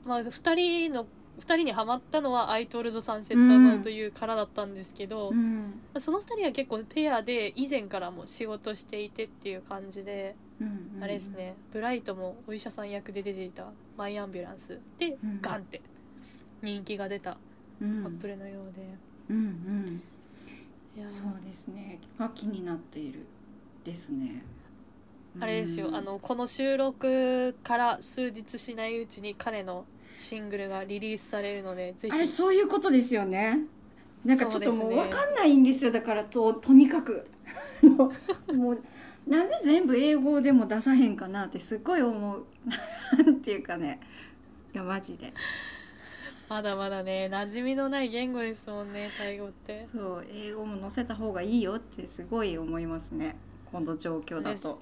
[0.05, 1.07] まあ2人の
[1.39, 5.81] 2人にハマったのは「アイトールド・サンセット・アバウト」いうからだったんですけど、うん。
[5.99, 10.99] その2人は結構ペアで以前からも仕事していてっていう感じで、うん。
[11.03, 11.55] あれですね。
[11.73, 15.41] ブライトもお医者さん役で出ていた「マイ・アンビュランス」でうん。
[15.41, 15.81] ガンって
[16.63, 17.39] 人気が出た
[17.81, 18.03] うん。
[18.03, 18.87] カップルのようで、
[19.31, 19.41] うんう
[19.75, 20.03] ん。
[20.97, 21.11] いやー。
[21.11, 21.99] そうですね。
[22.19, 23.21] が気になっている
[23.85, 24.43] ですね
[25.41, 25.97] あれですよ、うん。
[25.97, 29.87] あのこの収録から数日しないうちに彼の
[30.19, 33.61] シングルがリリースされるのでぜあれひそういうことですよね。
[34.25, 35.91] なんかちょっともう分かんないんですよ。
[35.91, 37.27] だからととにかく。
[37.83, 38.11] も
[38.73, 38.81] う
[39.27, 42.45] なんで全部英語でも出さへんかなってすごい思う。
[43.17, 44.01] なんていうかね。
[44.75, 45.33] いやマジで。
[46.49, 49.89] まだまだね馴染みのない言語ですもんねタイ語って。
[49.93, 53.37] そう英語も載せた方がいいよってすごい思いますね。
[53.73, 54.79] この状況だですと。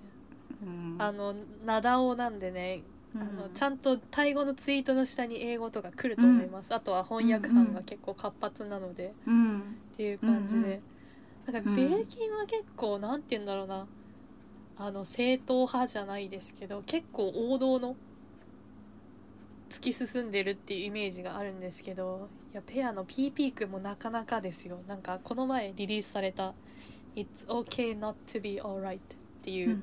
[0.62, 0.96] うん。
[0.98, 2.82] あの灘尾なんでね
[3.14, 9.60] あのちゃんとタイ語のツイートの下に英語とか来ると思います、あとは翻訳班が結構活発なので、うん。
[9.60, 9.62] っ
[9.96, 10.80] ていう感じで、
[11.46, 11.76] なんかうん。
[11.76, 11.98] ベルギー
[12.36, 13.86] は結構なんて言うんだろうな。
[14.82, 17.96] あの正統派じゃないですけど結構王道の
[19.68, 24.78] 突き進んでるっていうイメージがあるんですけどいやペアの PP 君もなかなかですよ。
[24.88, 26.54] なんかこの前リリースされた
[27.14, 29.00] 「It's okay not to be alright」
[29.40, 29.80] っていう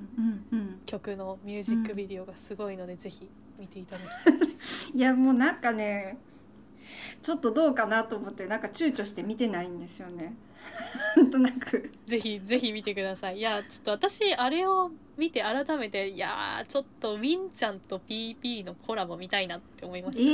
[0.85, 4.91] 曲のミュージックビデオがすごいので、ぜひ見ていただきたいです。
[4.93, 6.17] いやもうなんかね
[7.23, 10.35] ちょっとどうかなと思ってなんか躊躇して見てないんですよね。
[11.17, 11.91] なんとなく。
[12.05, 13.39] ぜひぜひ見てください。
[13.39, 20.29] いやちょっと私あれを見て改めていやーちょっとウィンちゃんと PP のコラボ見たいなって思いまえした、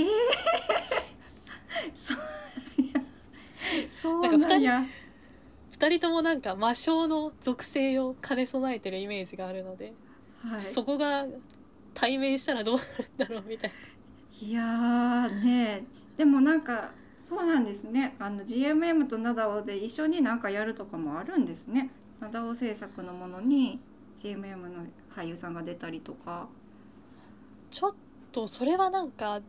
[1.80, 2.18] ー、 そう
[2.82, 3.02] いや
[3.90, 4.86] そうなんや
[5.74, 9.94] 二人ともなんか魔性の属性を兼ね備えてるイメージがあるので、
[10.48, 11.26] はい、そこが
[11.96, 14.48] 対面したらどうなるんだろうみたいな。
[14.48, 15.84] いやーね
[16.16, 16.92] でもなんか
[17.26, 18.16] そうなんですね。
[18.20, 21.90] あの GMM とナダオで一緒になんかやるとかもあるんですね。
[22.20, 23.80] ナダオ制作のものに
[24.20, 26.48] GMM の俳優さんが出たりとか、
[27.72, 27.96] ちょっ
[28.32, 29.44] とそれはなんかうん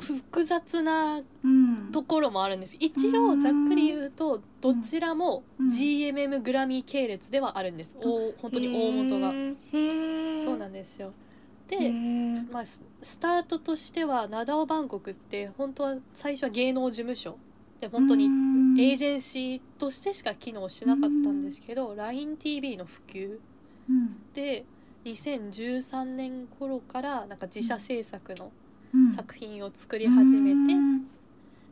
[0.00, 2.76] 複雑なうん、ところもあるんです。
[2.78, 5.68] 一応ざっくり言うとどちらもうん。
[5.68, 9.32] GMM グラミー系列ではあるんです、お本当に大元が。
[10.36, 11.12] そうなんですよ。
[11.70, 17.38] へで、ーまあ、ススタートとしてはナダオバンコクって本当は最初は芸能事務所。
[17.80, 18.78] で本当にうん。
[18.78, 23.38] エージェンシーとしてしか機能しなかったんですけど LINETV の普及。
[23.88, 24.16] うん。
[24.34, 24.66] で
[25.06, 28.61] 2013年頃からなんか自社制作のうん
[29.10, 30.72] 作品を作り始めて。
[30.74, 30.98] うん。
[30.98, 31.00] っ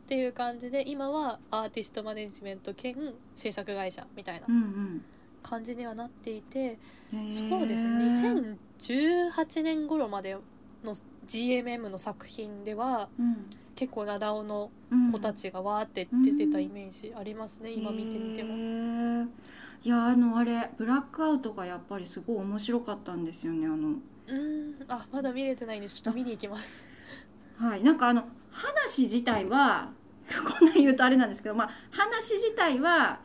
[0.07, 2.95] ていう感じで今はアーティストマネジメント兼
[3.33, 5.01] 制作会社みたいなうん
[5.41, 6.77] 感じにはなっていて
[7.29, 8.07] そうですね。
[8.79, 10.35] 2018年頃まで
[10.83, 10.93] の
[11.25, 13.33] GMM の作品ではうん。
[13.73, 19.27] 結構ナダオのうん子たちがわーって出てたイメージありますね、今見てみても。
[19.83, 23.89] いやあのあれブラックアウトがやっぱりすごい面白かったんですよねあの。
[23.91, 24.75] うーん。
[24.89, 26.89] あまだ見れてないんでちょっと見に行きます。
[27.61, 27.83] はい。
[27.83, 29.91] なんかあの話自体は
[30.59, 33.19] こんなん言うとあれなんですけどまあ話自体は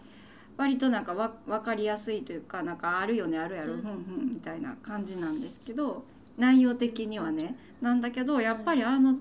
[0.59, 3.81] 割となんかわ分かりやすいというかなんかあるよねあるやろ、うん。
[3.81, 6.05] ふんふんみたいな感じなんですけど
[6.37, 7.57] 内容的にはね。
[7.81, 9.21] なんだけどやっぱりあの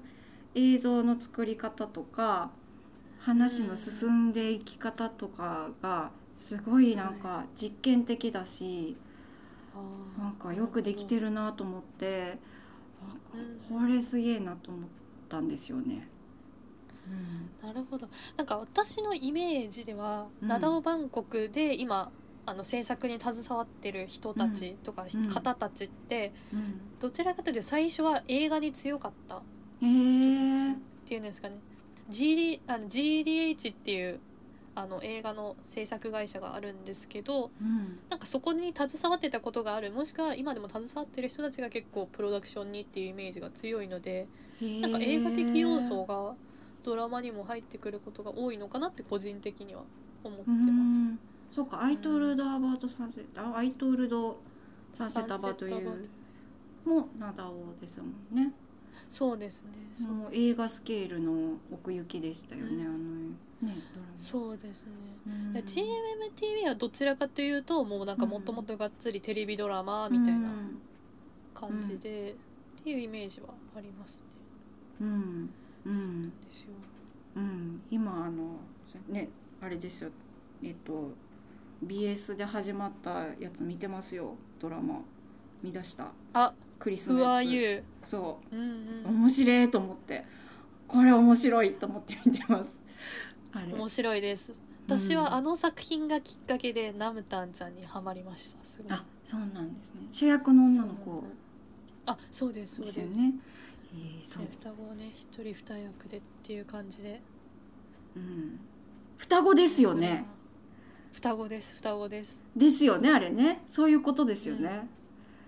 [0.53, 2.51] 映像の作り方とか
[3.19, 8.95] 話の進んでいき方とかがすごいなんか実験的だし
[10.17, 12.37] なんかよくできてるなと思って
[13.01, 13.37] あこ
[13.79, 14.89] これすげえなと思っ
[15.25, 16.07] たんですよね。
[17.61, 18.07] なるほど。
[18.37, 20.47] なんか私のイメージでは、うん。
[20.47, 22.11] ナダオバンコクで今
[22.45, 25.27] あの制作に携わってる人たちとか、うん。
[25.27, 26.81] 方たちってうん。
[26.99, 29.41] どちらかというと最初は映画に強かった
[29.81, 31.57] へ人たちっえていうんですかね。
[32.09, 34.19] GD あの GDH っていう
[34.75, 37.99] あの映画の制作会社があるんですけどうん。
[38.09, 39.91] なんかそこに携わってたことがある。
[39.91, 44.27] もしくは今でも携わってる人たちが結構プロダクションにっていうイメージが強いので
[44.61, 46.35] なんか映画的要素が
[46.83, 49.83] ドラマにも入ってくることが多いのかなって個人的には
[50.23, 50.99] 思ってうます。
[50.99, 51.19] ん。
[51.51, 54.37] そうか「アイトルド・アバウト・サンセッアイトルド・
[54.93, 56.09] サンセット・アバウト」いう
[56.85, 58.53] もナダオですもんね。
[59.09, 59.69] そうですね。
[59.93, 63.37] そうもう映画スケールの奥行きでしたよね、うん。
[63.61, 63.81] あのね
[64.15, 64.91] そうですね。
[65.27, 65.57] うん。
[65.57, 70.81] GMMTV はどちらかというともうなんかもともとがっつりテレビドラマみたいなうん。
[71.55, 72.35] 感じで、
[72.81, 74.21] っていうイメージはあります。
[74.21, 74.24] ね。
[75.01, 75.49] うん
[75.85, 76.29] うん。
[76.29, 76.69] ですよ。
[77.35, 78.57] うん、今あの
[79.09, 79.29] ね
[79.61, 80.09] あれですよ。
[80.63, 81.11] えっと
[81.85, 84.35] BS で始まったやつ見てますよ。
[84.59, 85.01] ドラマ。
[85.63, 86.11] 見出した。
[86.33, 88.55] あクリス「Who の are や you?」つそう。
[88.55, 88.63] んう
[89.07, 89.15] うん。
[89.21, 90.25] 面白いと思って。
[90.87, 92.79] これ面白いと思って見てます。
[93.53, 94.59] 面白いです。
[94.87, 98.95] 私はあの作品がきっかけでナムタンちゃんにはまりました。
[98.95, 100.01] あそうなんですね。
[100.11, 101.23] 主役の女の子。
[102.05, 102.99] あそうですそうです。
[102.99, 103.33] ね
[103.95, 104.43] えーそう。
[104.43, 107.21] で、双子をね一人二役でっていう感じで。
[108.15, 108.59] うん、
[109.17, 110.25] 双子ですよね。
[111.11, 112.41] 双子です双子です。
[112.55, 113.61] ですよねあれね。
[113.67, 114.87] そういうことですよね、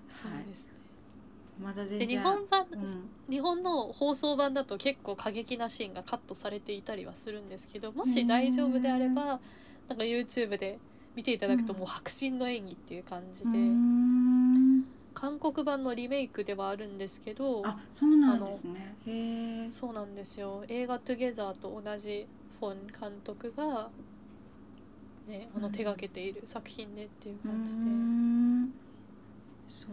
[0.07, 0.73] そうですね、
[1.62, 3.10] まだ全で然日本版、うん。
[3.29, 9.25] 日本の放送版だと結構過激なシーンがカットされていたりはするんですけどもし大丈夫であれば
[9.89, 10.79] なんか YouTube で
[11.15, 14.81] 見ていただくとうんもう迫真の演技っていう感じうで、ん
[15.19, 18.95] 韓国版のリメイクではあるんですけどあそうなんですね。
[19.08, 20.63] へえそうなんですよ。
[20.67, 22.27] 映画「トゥゲザー」と同じ
[22.60, 23.89] フォン監督が、
[25.27, 28.71] ね、あのうん手がけている作品でっていうう感じで、ん
[29.67, 29.89] そう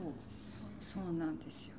[0.47, 0.65] そう。
[0.79, 1.75] そうなんですよ、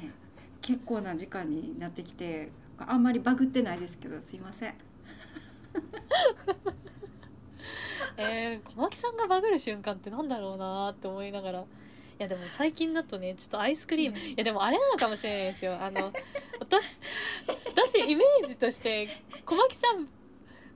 [0.00, 0.12] ね、
[0.60, 4.74] 結構な時間になってきてあんまりバグってないですけどすいません。
[8.16, 11.64] えー、小牧さんがバグる瞬間ってなんだろうなーって思いながらい
[12.22, 15.76] やでも最近だとねちょっとアイスクリーム、いやでもあれなのかもしれないですよ。
[15.80, 16.12] あの
[16.60, 16.98] 私
[17.66, 19.08] 私イメージとして
[19.44, 20.06] 小牧さん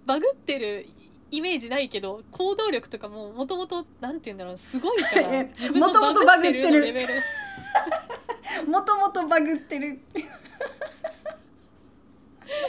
[0.05, 0.87] バグってる
[1.31, 7.23] イメージないけど行動力とかももともとなんて言うんだろうすごいからえ自分のバグってるのレベル。
[8.69, 10.01] もともとバグってる。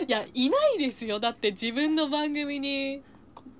[0.07, 1.19] いやいないですよ。
[1.19, 3.01] だって自分の番組に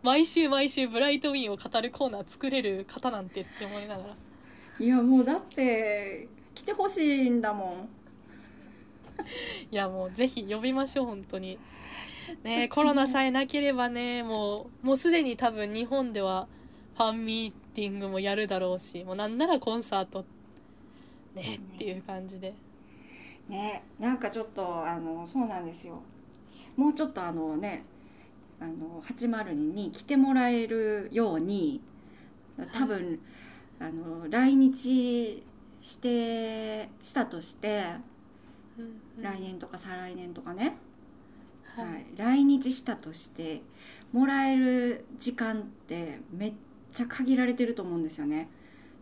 [0.04, 4.16] 毎週毎週ブライトウィンを語るコーナー作れる方なんてって思いながら
[4.80, 7.90] いやもうだって来てほしいんだもん。
[9.72, 11.58] いやもうぜひ呼びましょう本当に。
[12.44, 16.48] ねコロナさえなければねもうもうすでに多分日本では
[16.96, 20.26] ファンミーティングもやるだろうしもうなんならコンサート
[21.34, 22.54] ねっていう感じで。
[23.50, 26.02] ねなんかちょっとあのそうなんですよ。
[26.76, 27.84] もうちょっとあのね
[28.60, 31.82] あの802に来てもらえるように
[32.74, 33.20] 多分、
[33.80, 35.44] あの来日
[35.82, 37.84] してしたとして
[38.78, 39.24] うんうん。
[39.24, 40.78] 来年とか再来年とかね、
[41.64, 42.06] ははい。
[42.14, 43.62] い、来日したとして
[44.12, 46.54] もらえる時間ってめっ
[46.94, 48.50] ちゃ限られてると思うんですよね。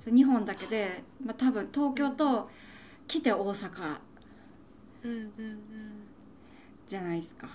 [0.05, 2.49] 日本だけで、まあ、多分東京と
[3.07, 3.97] 来て大阪
[5.03, 6.07] うんうんうん。
[6.87, 7.47] じゃないですか。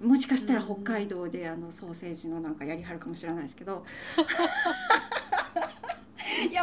[0.00, 3.84] もしかしたら北海道であのソーセージのなんかやりはるかもしれないですけど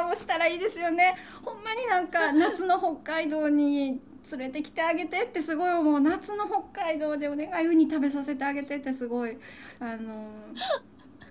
[0.09, 1.15] いやもうしたらいいですよね。
[1.43, 6.01] ほんまになんか 夏の北海道に連れてきてあげてってすごい思う。
[6.01, 9.37] 夏の北海道でお願いウニ食べさせてあげてってすごい
[9.79, 10.29] あの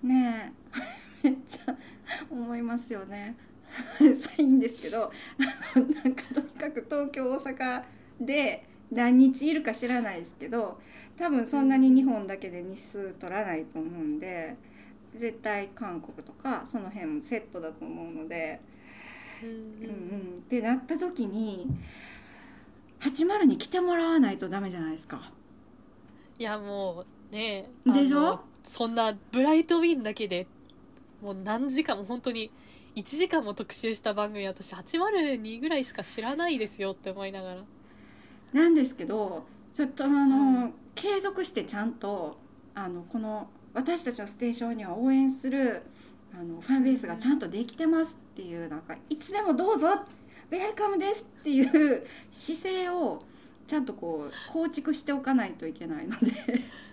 [0.03, 0.53] ね
[1.23, 1.29] え。
[1.29, 1.77] めっちゃ
[2.31, 3.37] 思いますよね。
[4.39, 5.13] いいんですけど
[5.75, 7.83] あのなんかとにかく東京大阪
[8.21, 10.81] で何日いるか知らないですけど
[11.17, 14.57] 多分そんなに日本だけで日数取らないと思うんで
[15.17, 18.61] 絶対韓国とかその辺もセットだと思うので、
[19.43, 21.67] うんううんんうん、ってなった時に
[23.01, 25.33] 80に来てもらわないとダメじゃないですか。
[26.39, 28.41] いやもうねでしょ？
[28.63, 30.47] そんなブライトウィンだけで
[31.23, 32.51] もう何時間も本当に
[32.97, 37.63] 1時間も特集した番組私802ぐらいしか知らないですよって思いながら。
[38.53, 39.45] なんですけど
[39.75, 40.75] ちょっとあの、うん。
[40.95, 42.37] 継続してちゃんと
[42.75, 45.83] あのこの私たちのステーションには応援する
[46.35, 49.89] あのファンベースがちゃんとできてますっていうなんかいつでもどうぞ
[50.51, 53.23] ウェルカムですっていう姿勢を
[53.69, 56.33] ちゃんとこう構築しておかないといけないので。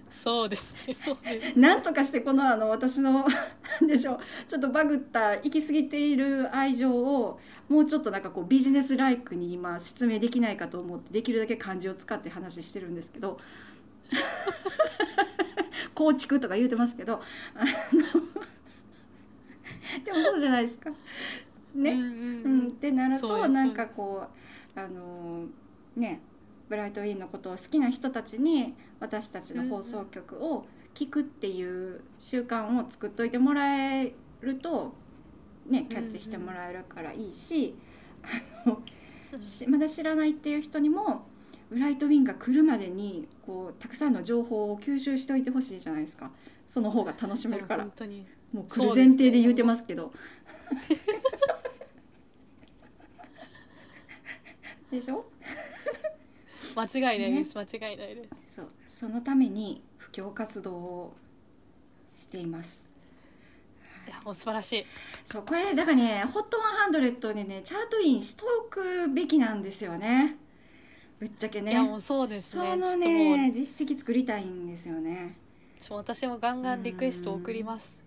[0.08, 3.26] そうですねそうです なんとかしてこのあの私の
[3.82, 13.40] でしょうちょっとバグった行き過ぎている愛情をもうちょっとなんかこうビジネスライクに今説明できないかと思ってできるだけ漢字を使って話してるんですけど
[15.96, 17.22] 構築とか言うてますけど
[20.04, 20.92] でもそうじゃないですか。
[21.74, 21.92] ね。
[21.92, 22.66] うんうんううん。
[22.66, 24.28] ん、ってなるとなんかこ
[24.76, 25.46] うあの
[25.96, 26.22] ね
[26.70, 34.94] ブライトウィンのことを好きな人たちに私たちの放送局を聞くっていう習慣を作っといてもらえると
[35.68, 37.76] ねキャッチしてもらえるからいいし、
[38.24, 38.82] あの
[39.42, 41.35] しまだ知らないっていう人にもブ
[41.72, 46.32] ライトウィンが来るまでにこうたくさんの情報を吸収しておいてほしいじゃないですか。
[46.68, 47.84] その方が楽しめるから。
[47.84, 48.26] 本当に。
[48.54, 50.14] もう来る前提で言うてますけど。
[54.92, 55.26] でしょ？
[56.76, 58.56] 間違いないです、間違いないです。
[58.56, 58.70] そう。
[58.88, 61.16] そのために布教活動を
[62.16, 62.86] しています。
[64.08, 64.10] い。
[64.10, 64.86] やもう素晴らしい。
[65.24, 70.38] そうこれだからね HOT100 でねチャートインしておくべきなんですよね
[71.20, 71.72] ぶっちゃけね。
[71.72, 72.78] いやもうそうですね。
[72.86, 75.38] そのね実績作りたいんですよね。
[75.80, 78.04] ちょ私もガンガンリクエスト送ります。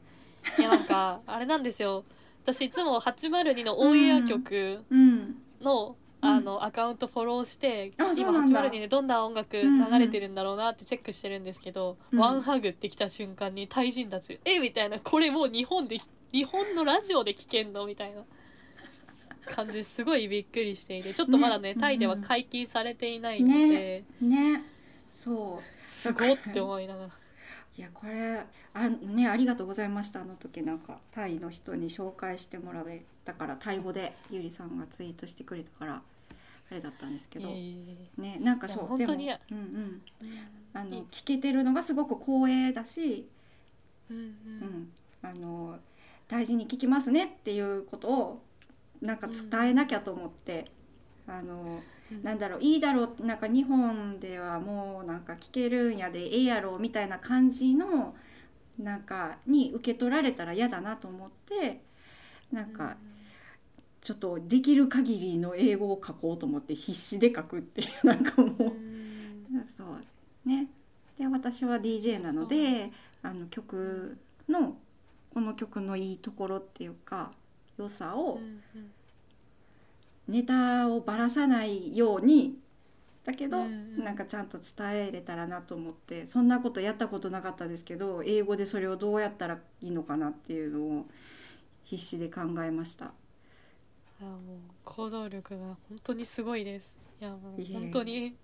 [0.58, 2.04] いやなんかあれなんですよ。
[2.42, 5.36] 私いつも802のオンエア曲うん。
[5.60, 6.28] の、うん。
[6.28, 8.22] あのアカウントフォローして、うんだ。
[8.22, 12.18] 802でどんな音楽流れてるんだろうなってチェックしてるんですけど、うん。
[12.18, 14.98] ワンハグってきた瞬間にタイ人たち「えみたいな。
[14.98, 15.98] これもう日本で
[16.32, 17.86] 日本のラジオで聞けんの？
[17.86, 18.22] みたいな
[19.48, 24.62] 感じですごいびっくりしていてちょっとまだねねタイでは解禁されていないので、ね
[25.10, 25.62] そう。
[25.80, 27.10] すごって思いながら。
[27.76, 28.40] いやこれ
[28.74, 30.22] あねありがとうございました。
[30.22, 36.02] あの時なんかタイの人に紹介してもらえたからタイ語でゆりさんがツイートしてくれたから
[36.70, 37.62] あれだったんですけど、いえいえ。
[37.62, 40.02] いえねなんかそう本当にでもうんうん。
[40.74, 43.26] あの聞けてるのがすごく光栄だし、
[44.10, 44.92] うんううんん、
[45.22, 45.78] あの
[46.28, 48.42] 大事に聞きますねっていうことを
[49.00, 50.70] なんか伝えなきゃと思って、
[51.26, 51.80] あの
[52.10, 52.22] うん。
[52.22, 58.14] なんだろういいだろうなんか日本ではもうなんか聞けるんやでええやろみたいな感じの
[58.78, 61.82] なんかに受け取られたら嫌だなと思って
[62.50, 62.96] なんか
[64.00, 68.64] ちょっとできる限りの英語を書こうと思って必死で書くっていう なんかもう。
[68.64, 69.58] う。
[69.58, 69.66] ん。
[69.66, 70.68] そうね。
[71.18, 72.92] で私は DJ なので
[73.22, 74.16] あの曲
[74.48, 74.78] の
[75.34, 77.32] この曲のいいところっていうか
[77.78, 78.90] 良さをうんうん。
[80.28, 82.58] ネタをばらさないように。
[83.24, 83.68] だけど、うんう
[84.00, 84.04] ん。
[84.04, 86.26] なんかちゃんと伝えれたらなと思って。
[86.26, 91.06] そんなことやったことなかったですけど英語でそれをどうやったらいいのかなっていうのを
[91.84, 93.06] 必死で考えました。
[94.20, 94.38] いやもう
[94.84, 96.96] 行動力が本当にすごいです。
[97.20, 98.34] いやもう本当に。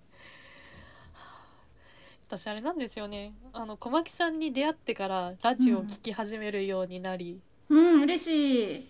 [2.27, 3.35] 私あれなんですよね。
[3.53, 8.89] あの小牧さんに出会ってからラジオを聴き始めるようになり、うん嬉しい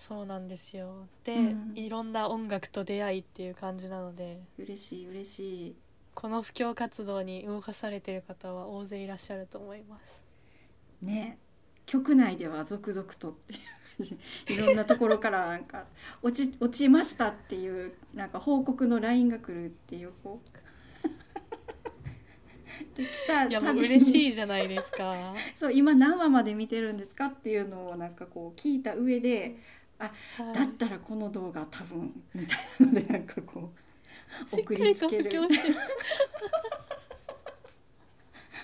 [0.00, 1.06] そうなんですよ。
[1.24, 1.72] で、うん。
[1.74, 5.74] いろんな音楽と出会いっていう感じなので嬉しい嬉しい。
[6.14, 10.24] この布教活動に動かされてる方は大勢いらっしゃると思います。
[11.02, 11.36] ね。
[11.84, 13.58] 局内では続々とっていう
[13.98, 14.18] 感じ。
[14.54, 15.84] いろんなところからなんか
[16.22, 20.50] 落ち落ちましたっていうなんか報告の LINE が来るっていうこう。
[22.96, 25.34] できたいやもう嬉しいじゃないですか。
[25.54, 29.58] そう今何話まで見てるんですかっていうのをなんかこう聞いた上で、
[30.00, 30.10] はい。
[30.54, 35.74] だったらこの動画多分みたいなのでなんかこうしっかりと布教してる。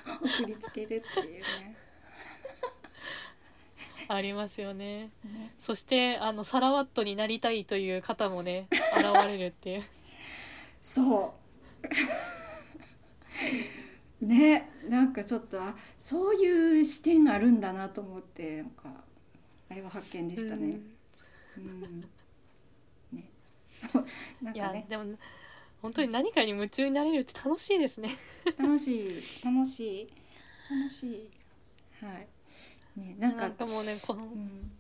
[0.07, 1.77] 送りつけるっていうね。
[4.09, 5.11] ありますよね。
[5.25, 5.53] ね。
[5.59, 8.83] そしてあのサラワットになりたいという方もね現
[9.27, 9.83] れるっていう。
[10.81, 11.35] そ
[14.23, 14.25] う。
[14.25, 19.05] ねなんかちょっとあそういう視点があるんだなと思ってなんか
[19.69, 20.69] あれは発見でしたね。
[20.69, 20.96] うん
[21.61, 22.09] ね。
[24.43, 25.05] なんいやかねでも
[25.83, 28.17] 本当に何かに夢中になれるって楽しいですね。
[28.59, 29.45] 楽しい。
[29.45, 30.13] 楽しい。
[30.71, 31.31] 楽しい。
[32.05, 32.29] はい。
[33.01, 34.73] ねななんんかかもうねこのうん。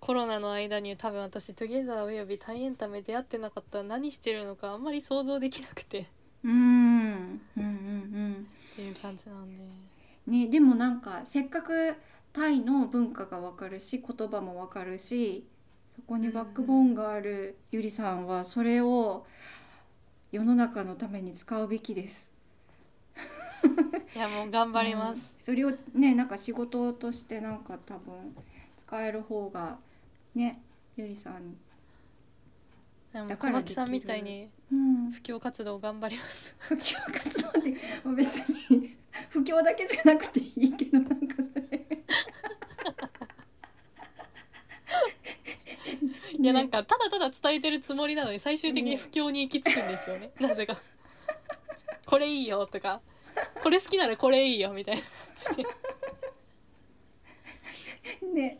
[0.00, 6.00] コロナの間に多分私「トゥゲザーおよび大エンタメ」出会ってなかったら何してるのかあんまり想像できなくて。
[6.00, 6.04] っ
[6.44, 6.54] うんう
[7.14, 8.48] んうん。
[8.74, 9.62] ていう感じなんで。
[9.62, 9.88] うん
[10.26, 11.94] ねでもなんかせっかく
[12.32, 15.44] タイの文化がわかるし言葉もわかるし
[15.96, 19.26] そこにバックボーンがあるゆりさんはそれを
[20.30, 22.32] 世の中のために使うべきです。
[24.14, 25.44] いやもう頑張ります、うん。
[25.44, 28.34] それをねなんか仕事としてなんか多分
[28.76, 29.78] 使える方が
[30.34, 30.60] ね
[30.96, 31.56] ゆりさん、
[33.12, 36.54] でもだから小牧さんみたいにうん、布教活動頑張ります。
[36.58, 37.76] 布教活動って
[38.16, 38.38] 別
[38.70, 38.96] に
[39.28, 41.86] 布教だけじゃなくていいけどなんかそれ
[46.42, 50.32] いやなんかただただ伝えてるつもりなのに最終的に布教に行き着くんですよね。
[50.40, 50.76] なぜか。
[52.04, 53.00] これいいよとか。
[53.62, 55.62] これ好きならこれいいよみたいな感じ
[58.20, 58.32] で。
[58.34, 58.58] ね。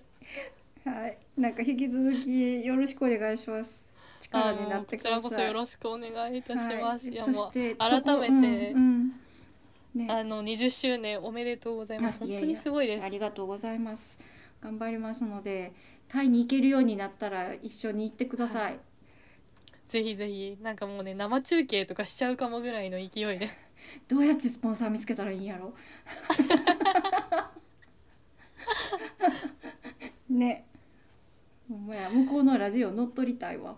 [0.84, 1.18] はい。
[1.36, 3.90] なんか引き続きよろしくお願いします。
[4.20, 5.22] 力あになってください。
[5.22, 7.14] こそよろしくお願いいたします、はい。
[7.14, 9.12] い、やもう改めて、うんうん。
[9.96, 10.06] ね。
[10.08, 12.18] あの20周年おめでとうございます。
[12.18, 13.04] 本当にすごいです。
[13.04, 14.20] ありがとうございます。
[14.62, 15.72] 頑張りますので
[16.12, 18.78] タイに行けるようになったら一緒に行ってください、
[19.88, 20.58] ぜひぜひ。
[20.60, 23.48] なんかもうね生中継とかしちゃうかもぐらいの勢いで。
[24.08, 25.74] どうやってスポンサー見つけたらいいんやろ？
[30.28, 30.66] ね。
[31.66, 32.10] ほんまや。
[32.10, 33.74] 向こうのラジオ乗っ取りたいわ。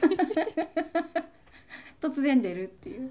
[2.02, 3.10] 突然出るっていう。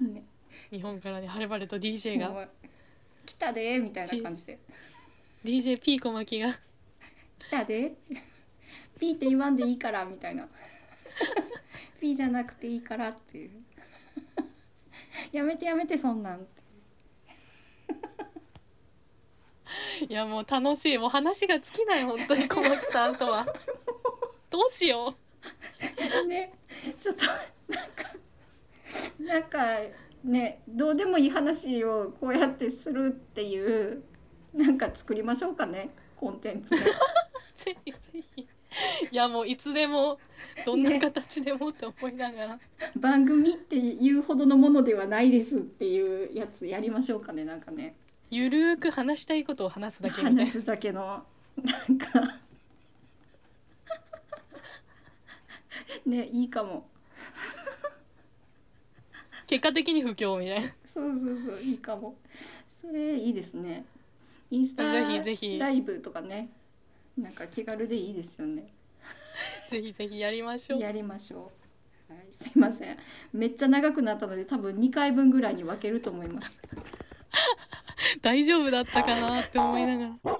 [0.00, 0.24] ね。
[0.70, 2.48] 日本からねはるばると DJ が。
[3.26, 4.58] 来たでみたいな感じで
[5.44, 6.52] DJ ピーコマキが。
[7.38, 7.92] 来たで。
[8.98, 10.48] ピーって言わんでいいからみたいな。
[12.00, 13.50] ピーじゃなくていいからっていう。
[15.32, 16.36] やめてやめてそんなん。
[16.36, 16.62] って
[20.08, 20.96] いやもう楽しい。
[20.96, 23.46] もう話が尽きない本当に小牧さんとは。
[24.48, 25.14] どうしよ
[26.28, 26.54] ね
[27.00, 27.26] ちょっと
[27.68, 28.04] なんか
[29.18, 29.66] なんか
[30.22, 34.04] ねどうでもいい話をこうやってするっていう
[34.54, 36.78] なんか作りましょうかねコンテンツう
[37.54, 37.98] ぜひぜ
[38.36, 38.46] ひ。
[39.12, 40.18] いやもういつでも
[40.66, 42.58] どんな形でもって思いながら、
[42.96, 47.94] 番組っていうほどのものではないですっていうやつやりましょうかねなんかね。
[48.30, 50.44] ゆるーく話したいことを話すだけみたいな。
[50.44, 51.24] 話すだけの
[51.62, 52.40] なんか。
[56.06, 56.88] ねいいかも。
[59.46, 60.68] 結果的に不況みたいな。
[60.84, 62.16] そうそうそういいかも。
[62.66, 63.84] それいいですね
[64.54, 65.58] インスタぜひぜひ。
[65.58, 66.48] ライブとかね。
[67.18, 68.72] なんか気軽でいいですよね。
[69.68, 70.80] ぜひぜひやりましょう。
[70.80, 71.50] やりましょ
[72.08, 72.96] う、はい、すいません。
[73.32, 76.60] めっちゃ長くなったので多分2回分ぐらいに分けると思います。
[78.22, 80.38] 大丈夫だったかなって思いながら